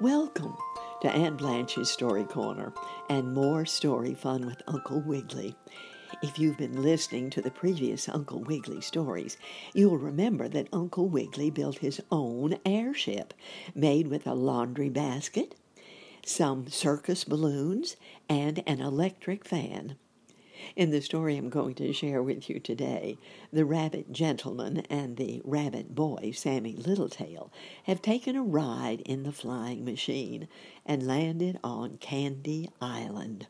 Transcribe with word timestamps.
Welcome 0.00 0.56
to 1.02 1.10
Aunt 1.10 1.38
Blanche's 1.38 1.90
Story 1.90 2.22
Corner 2.22 2.72
and 3.10 3.34
more 3.34 3.66
story 3.66 4.14
fun 4.14 4.46
with 4.46 4.62
Uncle 4.68 5.00
Wiggily. 5.00 5.56
If 6.22 6.38
you've 6.38 6.56
been 6.56 6.84
listening 6.84 7.30
to 7.30 7.42
the 7.42 7.50
previous 7.50 8.08
Uncle 8.08 8.44
Wiggily 8.44 8.80
stories, 8.80 9.38
you'll 9.74 9.98
remember 9.98 10.46
that 10.50 10.68
Uncle 10.72 11.08
Wiggily 11.08 11.50
built 11.50 11.78
his 11.78 12.00
own 12.12 12.60
airship 12.64 13.34
made 13.74 14.06
with 14.06 14.24
a 14.28 14.34
laundry 14.34 14.88
basket, 14.88 15.56
some 16.24 16.68
circus 16.68 17.24
balloons, 17.24 17.96
and 18.28 18.62
an 18.68 18.80
electric 18.80 19.44
fan. 19.44 19.96
In 20.76 20.90
the 20.90 21.00
story 21.00 21.36
I'm 21.36 21.48
going 21.48 21.74
to 21.76 21.92
share 21.92 22.22
with 22.22 22.48
you 22.50 22.58
today, 22.60 23.18
the 23.52 23.64
rabbit 23.64 24.12
gentleman 24.12 24.78
and 24.90 25.16
the 25.16 25.40
rabbit 25.44 25.94
boy, 25.94 26.32
Sammie 26.34 26.74
Littletail, 26.74 27.50
have 27.84 28.02
taken 28.02 28.36
a 28.36 28.42
ride 28.42 29.00
in 29.02 29.22
the 29.22 29.32
flying 29.32 29.84
machine 29.84 30.48
and 30.84 31.06
landed 31.06 31.58
on 31.62 31.98
Candy 31.98 32.70
Island. 32.80 33.46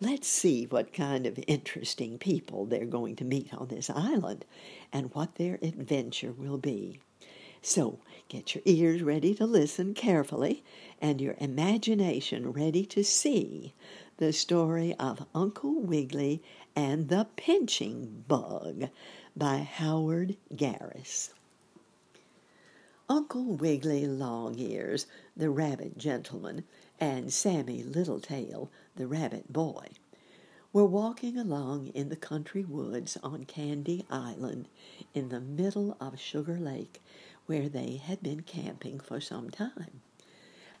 Let's 0.00 0.28
see 0.28 0.64
what 0.64 0.94
kind 0.94 1.26
of 1.26 1.38
interesting 1.46 2.16
people 2.18 2.64
they're 2.64 2.86
going 2.86 3.16
to 3.16 3.24
meet 3.24 3.52
on 3.52 3.68
this 3.68 3.90
island 3.90 4.46
and 4.92 5.14
what 5.14 5.34
their 5.34 5.58
adventure 5.62 6.32
will 6.32 6.56
be. 6.56 7.00
So 7.62 7.98
get 8.28 8.54
your 8.54 8.62
ears 8.64 9.02
ready 9.02 9.34
to 9.34 9.44
listen 9.44 9.92
carefully 9.92 10.64
and 11.02 11.20
your 11.20 11.34
imagination 11.38 12.52
ready 12.52 12.86
to 12.86 13.04
see 13.04 13.74
the 14.20 14.32
story 14.34 14.94
of 14.98 15.26
Uncle 15.34 15.80
Wiggily 15.80 16.42
and 16.76 17.08
the 17.08 17.26
Pinching 17.36 18.22
Bug 18.28 18.90
by 19.34 19.60
Howard 19.60 20.36
Garis. 20.54 21.30
Uncle 23.08 23.56
Wiggily 23.56 24.06
Longears, 24.06 25.06
the 25.34 25.48
rabbit 25.48 25.96
gentleman, 25.96 26.64
and 27.00 27.32
Sammie 27.32 27.82
Littletail, 27.82 28.68
the 28.94 29.06
rabbit 29.06 29.50
boy, 29.50 29.86
were 30.70 30.84
walking 30.84 31.38
along 31.38 31.86
in 31.86 32.10
the 32.10 32.14
country 32.14 32.62
woods 32.62 33.16
on 33.22 33.44
Candy 33.44 34.04
Island 34.10 34.68
in 35.14 35.30
the 35.30 35.40
middle 35.40 35.96
of 35.98 36.20
Sugar 36.20 36.58
Lake 36.58 37.00
where 37.46 37.70
they 37.70 37.96
had 37.96 38.22
been 38.22 38.42
camping 38.42 39.00
for 39.00 39.18
some 39.18 39.48
time. 39.48 40.02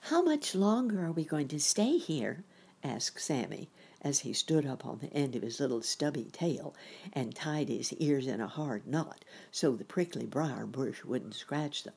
How 0.02 0.20
much 0.20 0.54
longer 0.54 1.06
are 1.06 1.12
we 1.12 1.24
going 1.24 1.48
to 1.48 1.58
stay 1.58 1.96
here? 1.96 2.44
Asked 2.82 3.20
Sammie, 3.20 3.68
as 4.02 4.20
he 4.20 4.32
stood 4.32 4.64
up 4.64 4.86
on 4.86 4.98
the 4.98 5.12
end 5.12 5.36
of 5.36 5.42
his 5.42 5.60
little 5.60 5.82
stubby 5.82 6.30
tail 6.32 6.74
and 7.12 7.34
tied 7.34 7.68
his 7.68 7.92
ears 7.94 8.26
in 8.26 8.40
a 8.40 8.46
hard 8.46 8.86
knot 8.86 9.24
so 9.50 9.76
the 9.76 9.84
prickly 9.84 10.24
briar 10.24 10.64
bush 10.66 11.04
wouldn't 11.04 11.34
scratch 11.34 11.82
them. 11.82 11.94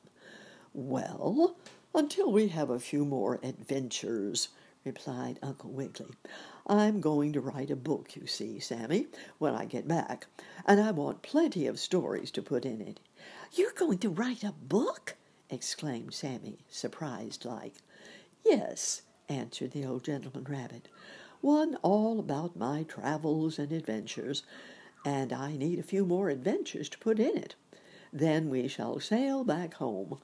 Well, 0.74 1.56
until 1.94 2.30
we 2.30 2.48
have 2.48 2.68
a 2.68 2.78
few 2.78 3.04
more 3.04 3.40
adventures, 3.42 4.48
replied 4.84 5.38
Uncle 5.42 5.70
Wiggily. 5.70 6.14
I'm 6.66 7.00
going 7.00 7.32
to 7.32 7.40
write 7.40 7.70
a 7.70 7.76
book, 7.76 8.16
you 8.16 8.26
see, 8.26 8.58
Sammie, 8.58 9.06
when 9.38 9.54
I 9.54 9.64
get 9.64 9.88
back, 9.88 10.26
and 10.66 10.80
I 10.80 10.90
want 10.90 11.22
plenty 11.22 11.66
of 11.66 11.80
stories 11.80 12.30
to 12.32 12.42
put 12.42 12.66
in 12.66 12.80
it. 12.80 13.00
You're 13.52 13.72
going 13.72 13.98
to 13.98 14.10
write 14.10 14.44
a 14.44 14.52
book? 14.52 15.16
exclaimed 15.48 16.12
Sammie, 16.12 16.58
surprised 16.68 17.44
like. 17.44 17.74
Yes, 18.44 19.02
answered 19.28 19.72
the 19.72 19.84
old 19.84 20.04
gentleman 20.04 20.44
rabbit. 20.44 20.88
One 21.40 21.76
all 21.82 22.18
about 22.18 22.56
my 22.56 22.84
travels 22.84 23.58
and 23.58 23.70
adventures, 23.72 24.42
and 25.04 25.32
I 25.32 25.56
need 25.56 25.78
a 25.78 25.82
few 25.82 26.06
more 26.06 26.30
adventures 26.30 26.88
to 26.90 26.98
put 26.98 27.18
in 27.18 27.36
it. 27.36 27.54
Then 28.12 28.48
we 28.48 28.68
shall 28.68 29.00
sail 29.00 29.44
back 29.44 29.74
home. 29.74 30.18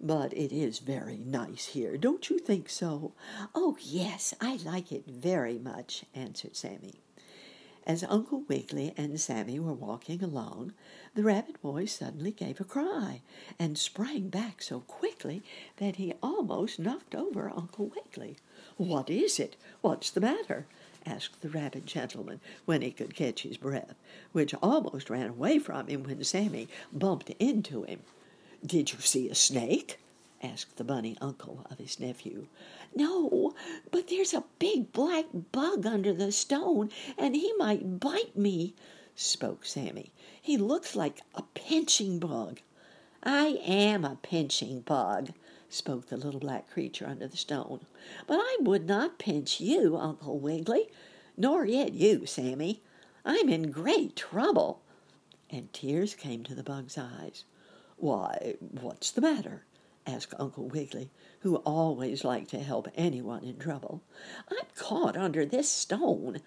But 0.00 0.32
it 0.32 0.50
is 0.50 0.78
very 0.78 1.18
nice 1.18 1.66
here, 1.66 1.98
don't 1.98 2.30
you 2.30 2.38
think 2.38 2.70
so? 2.70 3.12
Oh, 3.54 3.76
yes, 3.80 4.34
I 4.40 4.56
like 4.64 4.92
it 4.92 5.06
very 5.06 5.58
much, 5.58 6.04
answered 6.14 6.56
Sammie. 6.56 7.00
As 7.86 8.04
Uncle 8.04 8.44
Wiggily 8.46 8.94
and 8.96 9.20
Sammie 9.20 9.58
were 9.58 9.72
walking 9.74 10.22
along, 10.22 10.72
the 11.14 11.22
rabbit 11.22 11.60
boy 11.60 11.86
suddenly 11.86 12.30
gave 12.30 12.60
a 12.60 12.64
cry 12.64 13.22
and 13.58 13.76
sprang 13.76 14.28
back 14.28 14.62
so 14.62 14.80
quickly 14.80 15.42
that 15.78 15.96
he 15.96 16.14
almost 16.22 16.78
knocked 16.78 17.14
over 17.14 17.50
Uncle 17.50 17.90
Wiggily. 17.94 18.36
What 18.76 19.08
is 19.08 19.40
it? 19.40 19.56
What's 19.80 20.10
the 20.10 20.20
matter? 20.20 20.66
asked 21.06 21.40
the 21.40 21.48
rabbit 21.48 21.86
gentleman 21.86 22.40
when 22.66 22.82
he 22.82 22.90
could 22.90 23.14
catch 23.14 23.42
his 23.42 23.56
breath, 23.56 23.94
which 24.32 24.54
almost 24.62 25.08
ran 25.08 25.30
away 25.30 25.58
from 25.58 25.86
him 25.86 26.02
when 26.02 26.22
Sammie 26.22 26.68
bumped 26.92 27.30
into 27.38 27.84
him. 27.84 28.00
Did 28.64 28.92
you 28.92 28.98
see 29.00 29.28
a 29.28 29.34
snake? 29.34 29.98
asked 30.42 30.76
the 30.76 30.84
bunny 30.84 31.16
uncle 31.20 31.66
of 31.70 31.78
his 31.78 31.98
nephew. 31.98 32.46
No, 32.94 33.54
but 33.90 34.08
there's 34.08 34.34
a 34.34 34.44
big 34.58 34.92
black 34.92 35.26
bug 35.52 35.86
under 35.86 36.12
the 36.12 36.32
stone, 36.32 36.90
and 37.16 37.34
he 37.34 37.52
might 37.54 38.00
bite 38.00 38.36
me, 38.36 38.74
spoke 39.14 39.64
Sammie. 39.64 40.12
He 40.40 40.56
looks 40.56 40.94
like 40.96 41.20
a 41.34 41.42
pinching 41.54 42.18
bug. 42.18 42.60
I 43.22 43.60
am 43.64 44.04
a 44.04 44.18
pinching 44.22 44.80
bug, 44.80 45.30
spoke 45.70 46.08
the 46.08 46.16
little 46.16 46.40
black 46.40 46.68
creature 46.68 47.06
under 47.06 47.26
the 47.26 47.36
stone. 47.36 47.86
But 48.26 48.38
I 48.40 48.58
would 48.60 48.86
not 48.86 49.18
pinch 49.18 49.60
you, 49.60 49.96
Uncle 49.96 50.38
Wiggily, 50.38 50.88
nor 51.36 51.64
yet 51.64 51.94
you, 51.94 52.26
Sammie. 52.26 52.82
I'm 53.24 53.48
in 53.48 53.70
great 53.70 54.16
trouble. 54.16 54.82
And 55.48 55.72
tears 55.72 56.14
came 56.14 56.44
to 56.44 56.54
the 56.54 56.62
bug's 56.62 56.98
eyes. 56.98 57.44
Why, 57.96 58.56
what's 58.60 59.10
the 59.10 59.20
matter? 59.20 59.64
asked 60.06 60.34
Uncle 60.38 60.68
Wiggily, 60.68 61.10
who 61.40 61.56
always 61.56 62.24
liked 62.24 62.50
to 62.50 62.58
help 62.58 62.88
anyone 62.94 63.44
in 63.44 63.58
trouble. 63.58 64.02
I'm 64.50 64.66
caught 64.74 65.16
under 65.16 65.44
this 65.44 65.68
stone, 65.68 66.40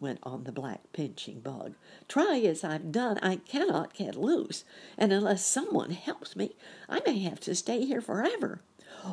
went 0.00 0.18
on 0.22 0.44
the 0.44 0.52
black 0.52 0.92
pinching 0.92 1.40
bug. 1.40 1.74
Try 2.08 2.40
as 2.40 2.62
I've 2.62 2.92
done, 2.92 3.18
I 3.22 3.36
cannot 3.36 3.94
get 3.94 4.14
loose, 4.14 4.64
and 4.98 5.12
unless 5.12 5.44
someone 5.44 5.90
helps 5.90 6.36
me, 6.36 6.56
I 6.88 7.00
may 7.06 7.18
have 7.20 7.40
to 7.40 7.54
stay 7.54 7.84
here 7.84 8.00
forever. 8.00 8.60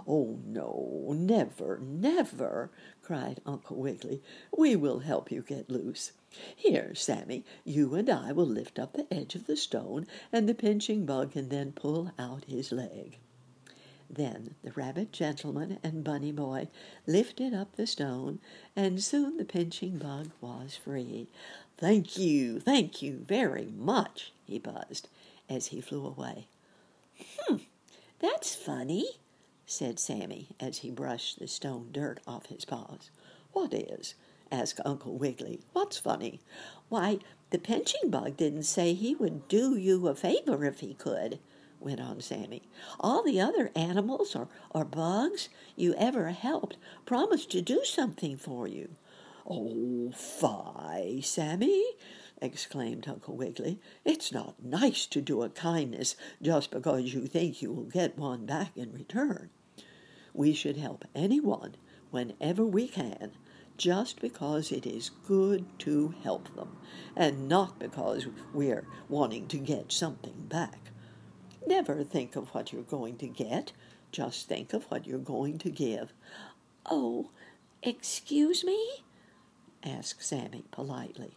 Oh, 0.07 0.39
no, 0.45 1.13
never, 1.15 1.79
never, 1.79 2.71
cried 3.01 3.41
Uncle 3.45 3.77
Wiggily. 3.77 4.21
We 4.57 4.75
will 4.75 4.99
help 4.99 5.31
you 5.31 5.41
get 5.41 5.69
loose. 5.69 6.13
Here, 6.55 6.95
Sammie, 6.95 7.43
you 7.63 7.93
and 7.95 8.09
I 8.09 8.31
will 8.31 8.45
lift 8.45 8.79
up 8.79 8.93
the 8.93 9.11
edge 9.13 9.35
of 9.35 9.45
the 9.45 9.55
stone, 9.55 10.07
and 10.31 10.47
the 10.49 10.55
pinching 10.55 11.05
bug 11.05 11.33
can 11.33 11.49
then 11.49 11.71
pull 11.73 12.11
out 12.17 12.45
his 12.45 12.71
leg. 12.71 13.19
Then 14.15 14.53
the 14.63 14.71
rabbit 14.73 15.11
gentleman 15.11 15.79
and 15.81 16.03
bunny 16.03 16.31
boy 16.31 16.67
lifted 17.07 17.51
up 17.51 17.75
the 17.75 17.87
stone, 17.87 18.39
and 18.75 19.03
soon 19.03 19.37
the 19.37 19.45
pinching 19.45 19.97
bug 19.97 20.29
was 20.39 20.75
free. 20.75 21.29
Thank 21.79 22.15
you, 22.19 22.59
thank 22.59 23.01
you 23.01 23.23
very 23.27 23.65
much, 23.75 24.31
he 24.45 24.59
buzzed 24.59 25.09
as 25.49 25.67
he 25.67 25.81
flew 25.81 26.05
away. 26.05 26.45
Hmm, 27.39 27.55
that's 28.19 28.53
funny, 28.53 29.07
said 29.65 29.97
Sammie 29.97 30.49
as 30.59 30.79
he 30.79 30.91
brushed 30.91 31.39
the 31.39 31.47
stone 31.47 31.89
dirt 31.91 32.19
off 32.27 32.45
his 32.45 32.65
paws. 32.65 33.09
What 33.51 33.73
is? 33.73 34.13
asked 34.51 34.79
Uncle 34.85 35.17
Wiggily. 35.17 35.61
What's 35.71 35.97
funny? 35.97 36.39
Why, 36.87 37.17
the 37.49 37.57
pinching 37.57 38.11
bug 38.11 38.37
didn't 38.37 38.63
say 38.63 38.93
he 38.93 39.15
would 39.15 39.47
do 39.47 39.75
you 39.75 40.07
a 40.07 40.13
favor 40.13 40.63
if 40.65 40.81
he 40.81 40.93
could 40.93 41.39
went 41.83 41.99
on 41.99 42.21
Sammie. 42.21 42.69
All 42.99 43.23
the 43.23 43.39
other 43.39 43.71
animals 43.75 44.35
or, 44.35 44.47
or 44.71 44.85
bugs 44.85 45.49
you 45.75 45.93
ever 45.97 46.29
helped 46.29 46.77
promised 47.05 47.51
to 47.51 47.61
do 47.61 47.83
something 47.83 48.37
for 48.37 48.67
you. 48.67 48.95
Oh, 49.45 50.11
fie, 50.11 51.19
Sammie! 51.21 51.83
exclaimed 52.41 53.07
Uncle 53.07 53.35
Wiggily. 53.35 53.79
It's 54.03 54.31
not 54.31 54.63
nice 54.63 55.05
to 55.07 55.21
do 55.21 55.43
a 55.43 55.49
kindness 55.49 56.15
just 56.41 56.71
because 56.71 57.13
you 57.13 57.27
think 57.27 57.61
you 57.61 57.71
will 57.71 57.83
get 57.83 58.17
one 58.17 58.45
back 58.45 58.77
in 58.77 58.93
return. 58.93 59.49
We 60.33 60.53
should 60.53 60.77
help 60.77 61.05
anyone 61.15 61.75
whenever 62.11 62.65
we 62.65 62.87
can, 62.87 63.31
just 63.77 64.19
because 64.21 64.71
it 64.71 64.85
is 64.85 65.11
good 65.27 65.65
to 65.79 66.15
help 66.23 66.55
them, 66.55 66.77
and 67.15 67.47
not 67.47 67.79
because 67.79 68.27
we're 68.53 68.87
wanting 69.09 69.47
to 69.47 69.57
get 69.57 69.91
something 69.91 70.45
back. 70.47 70.92
Never 71.65 72.03
think 72.03 72.35
of 72.35 72.49
what 72.49 72.73
you're 72.73 72.83
going 72.83 73.17
to 73.17 73.27
get. 73.27 73.71
Just 74.11 74.47
think 74.47 74.73
of 74.73 74.83
what 74.85 75.07
you're 75.07 75.17
going 75.17 75.57
to 75.59 75.69
give. 75.69 76.13
Oh, 76.85 77.29
excuse 77.81 78.63
me? 78.63 79.03
asked 79.83 80.23
Sammie 80.23 80.65
politely. 80.71 81.33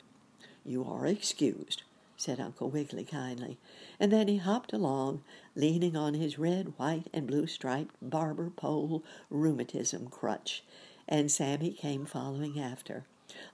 You 0.64 0.84
are 0.84 1.06
excused, 1.06 1.84
said 2.16 2.40
Uncle 2.40 2.70
Wiggily 2.70 3.04
kindly, 3.04 3.58
and 4.00 4.12
then 4.12 4.26
he 4.28 4.38
hopped 4.38 4.72
along, 4.72 5.22
leaning 5.54 5.96
on 5.96 6.14
his 6.14 6.38
red, 6.38 6.74
white, 6.76 7.08
and 7.12 7.26
blue 7.26 7.46
striped 7.46 7.94
barber 8.02 8.50
pole 8.50 9.04
rheumatism 9.30 10.08
crutch, 10.08 10.64
and 11.08 11.30
Sammie 11.30 11.70
came 11.70 12.04
following 12.04 12.58
after, 12.58 13.04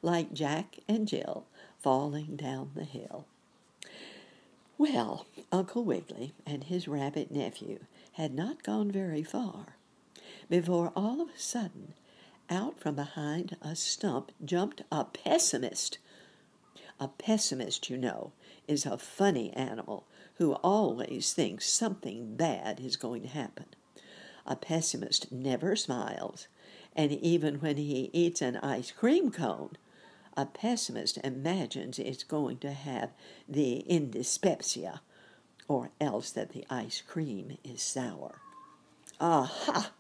like 0.00 0.32
Jack 0.32 0.78
and 0.88 1.06
Jill 1.06 1.46
falling 1.78 2.36
down 2.36 2.70
the 2.74 2.84
hill. 2.84 3.26
Well, 4.82 5.26
Uncle 5.52 5.84
Wiggily 5.84 6.32
and 6.44 6.64
his 6.64 6.88
rabbit 6.88 7.31
nephew 7.31 7.84
had 8.14 8.34
not 8.34 8.64
gone 8.64 8.90
very 8.90 9.23
far. 9.23 9.76
before 10.49 10.93
all 10.96 11.20
of 11.20 11.29
a 11.29 11.38
sudden, 11.38 11.94
out 12.50 12.81
from 12.81 12.96
behind 12.96 13.56
a 13.62 13.76
stump 13.76 14.32
jumped 14.44 14.82
a 14.90 15.05
pessimist. 15.05 15.99
A 16.99 17.06
pessimist, 17.06 17.90
you 17.90 17.96
know, 17.96 18.32
is 18.67 18.84
a 18.84 18.99
funny 18.99 19.52
animal 19.52 20.08
who 20.38 20.55
always 20.64 21.32
thinks 21.32 21.69
something 21.69 22.34
bad 22.34 22.81
is 22.81 22.96
going 22.96 23.23
to 23.23 23.29
happen. 23.29 23.67
A 24.44 24.56
pessimist 24.56 25.31
never 25.31 25.76
smiles, 25.76 26.49
and 26.96 27.12
even 27.12 27.61
when 27.61 27.76
he 27.76 28.11
eats 28.12 28.43
an 28.43 28.56
ice 28.56 28.90
cream 28.90 29.31
cone, 29.31 29.76
a 30.37 30.46
pessimist 30.46 31.19
imagines 31.23 31.99
it's 31.99 32.25
going 32.25 32.58
to 32.58 32.73
have 32.73 33.11
the 33.49 33.81
indyspepsia, 33.81 35.00
or 35.69 35.90
else 36.00 36.31
that 36.31 36.52
the 36.52 36.67
ice 36.70 37.02
cream 37.06 37.58
is 37.64 37.82
sour. 37.82 38.40
Aha! 39.20 39.93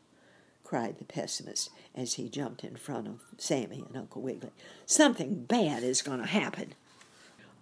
cried 0.64 0.98
the 0.98 1.04
pessimist 1.04 1.68
as 1.94 2.14
he 2.14 2.28
jumped 2.28 2.64
in 2.64 2.76
front 2.76 3.06
of 3.06 3.20
Sammie 3.36 3.84
and 3.86 3.96
Uncle 3.96 4.22
Wiggily. 4.22 4.52
Something 4.86 5.44
bad 5.44 5.82
is 5.82 6.00
going 6.00 6.20
to 6.20 6.26
happen. 6.26 6.74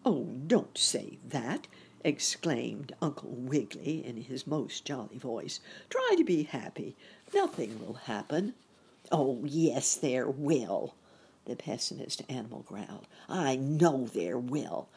Oh, 0.05 0.29
don't 0.47 0.79
say 0.79 1.19
that, 1.29 1.67
exclaimed 2.05 2.95
Uncle 3.03 3.31
Wiggily 3.31 4.07
in 4.07 4.17
his 4.17 4.47
most 4.47 4.85
jolly 4.85 5.19
voice. 5.19 5.61
Try 5.89 6.15
to 6.17 6.25
be 6.25 6.45
happy. 6.45 6.97
Nothing 7.35 7.85
will 7.85 7.95
happen. 7.95 8.55
Oh, 9.11 9.41
yes, 9.45 9.97
there 9.97 10.31
will, 10.31 10.95
the 11.45 11.57
pessimist 11.57 12.23
animal 12.29 12.65
growled. 12.67 13.07
I 13.29 13.57
know 13.57 14.07
there 14.07 14.39
will. 14.39 14.89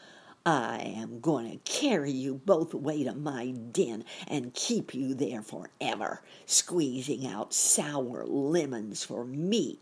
I 0.46 0.94
am 0.96 1.20
going 1.20 1.50
to 1.50 1.56
carry 1.64 2.10
you 2.10 2.34
both 2.34 2.74
away 2.74 3.02
to 3.04 3.14
my 3.14 3.52
den 3.52 4.04
and 4.28 4.52
keep 4.52 4.94
you 4.94 5.14
there 5.14 5.40
forever, 5.40 6.20
squeezing 6.44 7.26
out 7.26 7.54
sour 7.54 8.26
lemons 8.26 9.04
for 9.04 9.24
me. 9.24 9.78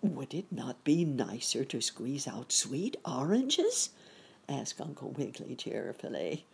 Would 0.00 0.32
it 0.32 0.46
not 0.50 0.82
be 0.84 1.04
nicer 1.04 1.64
to 1.66 1.82
squeeze 1.82 2.26
out 2.26 2.50
sweet 2.50 2.96
oranges? 3.04 3.90
asked 4.48 4.80
Uncle 4.80 5.10
Wiggily 5.10 5.54
cheerfully. 5.54 6.46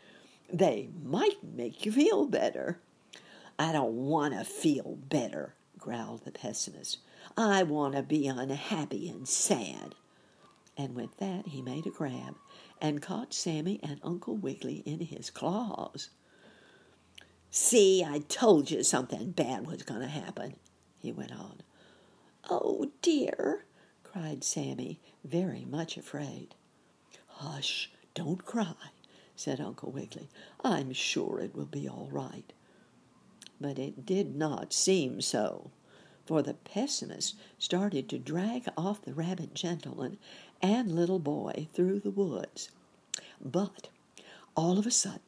They 0.52 0.88
might 1.04 1.42
make 1.42 1.86
you 1.86 1.92
feel 1.92 2.26
better. 2.26 2.78
I 3.58 3.72
don't 3.72 3.94
want 3.94 4.34
to 4.34 4.44
feel 4.44 4.98
better, 5.08 5.54
growled 5.78 6.24
the 6.24 6.32
pessimist. 6.32 6.98
I 7.36 7.62
want 7.62 7.94
to 7.94 8.02
be 8.02 8.26
unhappy 8.26 9.08
and 9.08 9.26
sad. 9.28 9.94
And 10.76 10.94
with 10.94 11.16
that, 11.18 11.48
he 11.48 11.62
made 11.62 11.86
a 11.86 11.90
grab 11.90 12.36
and 12.80 13.02
caught 13.02 13.34
Sammie 13.34 13.80
and 13.82 14.00
Uncle 14.02 14.36
Wiggily 14.36 14.82
in 14.86 15.00
his 15.00 15.30
claws. 15.30 16.10
See, 17.50 18.02
I 18.02 18.20
told 18.20 18.70
you 18.70 18.82
something 18.82 19.32
bad 19.32 19.66
was 19.66 19.82
going 19.82 20.00
to 20.00 20.06
happen, 20.06 20.56
he 20.98 21.12
went 21.12 21.32
on. 21.32 21.60
Oh, 22.48 22.90
dear, 23.02 23.66
cried 24.02 24.42
Sammie, 24.42 25.00
very 25.24 25.64
much 25.64 25.96
afraid. 25.96 26.54
Hush, 27.26 27.90
don't 28.14 28.44
cry, 28.44 28.74
said 29.36 29.60
Uncle 29.60 29.92
Wiggily. 29.92 30.28
I'm 30.64 30.92
sure 30.92 31.40
it 31.40 31.54
will 31.54 31.66
be 31.66 31.88
all 31.88 32.08
right. 32.10 32.52
But 33.60 33.78
it 33.78 34.06
did 34.06 34.34
not 34.34 34.72
seem 34.72 35.20
so, 35.20 35.70
for 36.24 36.42
the 36.42 36.54
pessimist 36.54 37.34
started 37.58 38.08
to 38.08 38.18
drag 38.18 38.68
off 38.76 39.02
the 39.02 39.14
rabbit 39.14 39.54
gentleman 39.54 40.18
and 40.60 40.92
little 40.92 41.18
boy 41.18 41.68
through 41.72 42.00
the 42.00 42.10
woods. 42.10 42.70
But 43.40 43.88
all 44.56 44.78
of 44.78 44.86
a 44.86 44.90
sudden, 44.90 45.20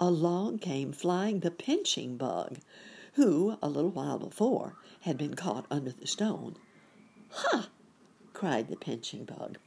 along 0.00 0.58
came 0.58 0.92
flying 0.92 1.40
the 1.40 1.50
pinching 1.50 2.16
bug, 2.16 2.58
who, 3.14 3.56
a 3.62 3.68
little 3.68 3.90
while 3.90 4.18
before, 4.18 4.76
had 5.00 5.16
been 5.16 5.34
caught 5.34 5.66
under 5.70 5.92
the 5.92 6.06
stone. 6.06 6.56
Ha! 7.30 7.68
cried 8.32 8.68
the 8.68 8.76
pinching 8.76 9.24
bug. 9.24 9.58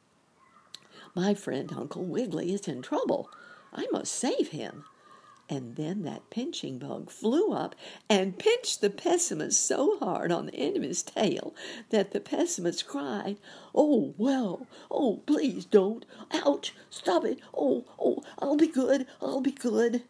My 1.16 1.34
friend 1.34 1.72
Uncle 1.74 2.04
Wiggily 2.04 2.54
is 2.54 2.68
in 2.68 2.82
trouble. 2.82 3.30
I 3.74 3.88
must 3.92 4.14
save 4.14 4.50
him 4.50 4.84
and 5.50 5.76
then 5.78 6.04
that 6.04 6.30
pinching 6.30 6.78
bug 6.78 7.10
flew 7.10 7.54
up 7.54 7.74
and 8.10 8.38
pinched 8.38 8.82
the 8.82 8.90
pessimist 8.90 9.66
so 9.66 9.98
hard 10.00 10.32
on 10.32 10.48
the 10.48 10.56
end 10.56 10.76
of 10.76 10.84
his 10.84 11.02
tail 11.02 11.56
that 11.90 12.12
the 12.12 12.20
pessimist 12.20 12.86
cried, 12.86 13.38
Oh, 13.74 14.14
well, 14.18 14.68
oh, 14.92 15.22
please 15.26 15.64
don't. 15.64 16.06
Ouch, 16.34 16.74
stop 16.90 17.24
it. 17.24 17.40
Oh, 17.56 17.86
oh, 17.98 18.24
I'll 18.40 18.58
be 18.58 18.68
good, 18.68 19.08
I'll 19.22 19.42
be 19.42 19.52
good. 19.52 20.04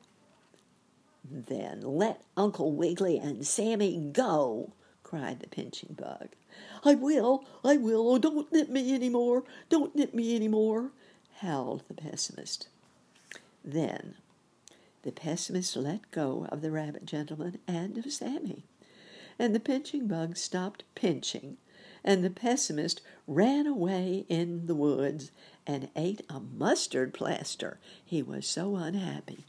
Then 1.29 1.81
let 1.81 2.23
Uncle 2.35 2.71
Wiggily 2.71 3.19
and 3.19 3.45
Sammie 3.45 4.11
go, 4.11 4.73
cried 5.03 5.39
the 5.39 5.47
pinching 5.47 5.95
bug. 5.99 6.29
I 6.83 6.95
will, 6.95 7.45
I 7.63 7.77
will. 7.77 8.09
Oh, 8.09 8.17
don't 8.17 8.51
nip 8.51 8.69
me 8.69 8.95
any 8.95 9.09
more. 9.09 9.43
Don't 9.69 9.95
nip 9.95 10.13
me 10.13 10.35
any 10.35 10.47
more, 10.47 10.91
howled 11.41 11.83
the 11.87 11.93
pessimist. 11.93 12.69
Then 13.63 14.15
the 15.07 15.11
pessimist 15.13 15.77
let 15.77 16.11
go 16.11 16.45
of 16.49 16.61
the 16.61 16.69
rabbit 16.69 17.05
gentleman 17.05 17.57
and 17.65 17.97
of 17.97 18.11
Sammie, 18.11 18.65
and 19.39 19.55
the 19.55 19.59
pinching 19.59 20.05
bug 20.05 20.35
stopped 20.35 20.83
pinching, 20.95 21.55
and 22.03 22.25
the 22.25 22.29
pessimist 22.29 22.99
ran 23.25 23.65
away 23.65 24.25
in 24.27 24.65
the 24.65 24.75
woods 24.75 25.31
and 25.65 25.87
ate 25.95 26.25
a 26.29 26.41
mustard 26.41 27.13
plaster. 27.13 27.79
He 28.03 28.21
was 28.21 28.45
so 28.45 28.75
unhappy. 28.75 29.45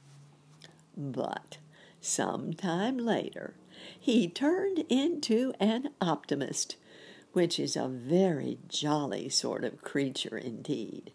But 0.96 1.58
some 2.00 2.54
time 2.54 2.96
later, 2.96 3.54
he 3.98 4.28
turned 4.28 4.84
into 4.88 5.54
an 5.58 5.88
optimist, 6.00 6.76
which 7.32 7.58
is 7.58 7.74
a 7.74 7.88
very 7.88 8.58
jolly 8.68 9.28
sort 9.28 9.64
of 9.64 9.82
creature 9.82 10.38
indeed, 10.38 11.10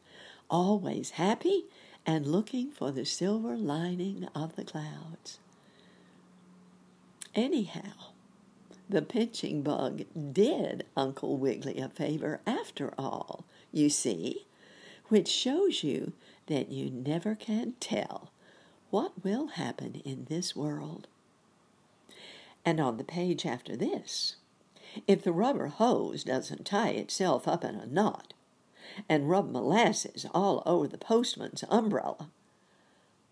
always 0.50 1.12
happy 1.12 1.64
and 2.06 2.26
looking 2.28 2.72
for 2.72 2.92
the 2.92 3.06
silver 3.06 3.56
lining 3.56 4.28
of 4.36 4.56
the 4.56 4.64
clouds. 4.64 5.40
Anyhow, 7.36 8.12
the 8.90 9.02
pinching 9.02 9.64
bug 9.64 10.04
did 10.34 10.86
Uncle 10.96 11.38
Wiggily 11.38 11.80
a 11.80 11.90
favor 11.90 12.42
after 12.46 12.94
all, 12.98 13.46
you 13.72 13.90
see, 13.90 14.46
which 15.08 15.28
shows 15.28 15.84
you 15.84 16.14
that 16.48 16.70
you 16.70 16.90
never 16.90 17.36
can 17.36 17.74
tell 17.80 18.32
what 18.90 19.24
will 19.24 19.48
happen 19.48 20.02
in 20.06 20.26
this 20.30 20.56
world. 20.56 21.08
And 22.66 22.80
on 22.80 22.98
the 22.98 23.04
page 23.04 23.46
after 23.46 23.76
this, 23.76 24.36
if 25.08 25.24
the 25.24 25.32
rubber 25.32 25.68
hose 25.68 26.24
doesn't 26.24 26.66
tie 26.66 26.92
itself 26.92 27.48
up 27.48 27.64
in 27.64 27.76
a 27.76 27.88
knot, 27.88 28.34
and 29.08 29.30
rub 29.30 29.52
molasses 29.52 30.26
all 30.34 30.64
over 30.66 30.88
the 30.88 30.98
postman's 30.98 31.64
umbrella, 31.70 32.30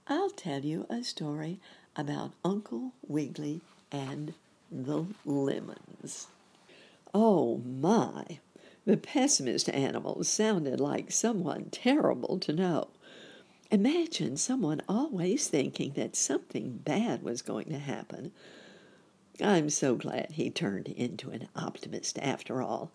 I'll 0.08 0.29
tell 0.29 0.65
you 0.65 0.86
a 0.89 1.03
story 1.03 1.60
about 1.96 2.31
Uncle 2.43 2.93
Wiggily 3.08 3.62
and 3.91 4.34
the 4.72 5.05
lemons. 5.25 6.27
Oh 7.13 7.58
my! 7.58 8.39
The 8.86 8.98
pessimist 8.98 9.70
animals 9.70 10.27
sounded 10.27 10.79
like 10.79 11.12
someone 11.12 11.65
terrible 11.72 12.39
to 12.39 12.53
know. 12.53 12.88
Imagine 13.70 14.38
someone 14.38 14.81
always 14.89 15.48
thinking 15.48 15.93
that 15.93 16.15
something 16.15 16.79
bad 16.84 17.24
was 17.24 17.41
going 17.41 17.70
to 17.70 17.79
happen. 17.79 18.31
I'm 19.41 19.70
so 19.70 19.96
glad 19.96 20.31
he 20.31 20.50
turned 20.50 20.88
into 20.88 21.29
an 21.29 21.48
optimist 21.55 22.17
after 22.20 22.62
all. 22.62 22.91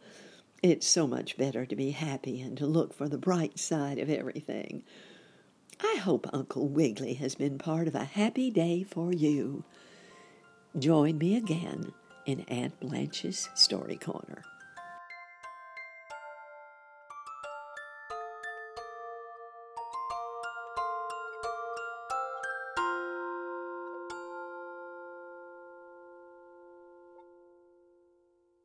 It's 0.63 0.87
so 0.87 1.07
much 1.07 1.37
better 1.37 1.67
to 1.67 1.77
be 1.77 1.91
happy 1.91 2.41
and 2.41 2.57
to 2.59 2.67
look 2.67 2.95
for 2.95 3.09
the 3.09 3.19
bright 3.19 3.59
side 3.59 3.99
of 3.99 4.09
everything. 4.09 4.83
I 5.81 5.99
hope 6.01 6.27
Uncle 6.33 6.69
Wiggily 6.69 7.15
has 7.15 7.35
been 7.35 7.59
part 7.59 7.87
of 7.87 7.95
a 7.95 8.05
happy 8.05 8.51
day 8.51 8.83
for 8.83 9.13
you. 9.13 9.65
Join 10.79 11.19
me 11.19 11.37
again 11.37 11.93
in 12.25 12.41
Aunt 12.49 12.81
Blanche's 12.81 13.49
Story 13.55 13.97
Corner. 13.97 14.43